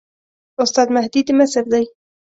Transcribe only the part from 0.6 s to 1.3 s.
استاد مهدي د